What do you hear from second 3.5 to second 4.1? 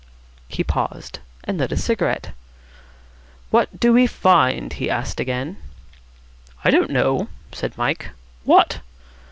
"What do we